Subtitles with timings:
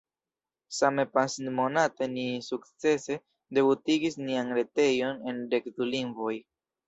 [0.77, 3.13] Same pasintmonate ni sukcese
[3.55, 6.35] debutigis nian retejon en dek du lingvoj.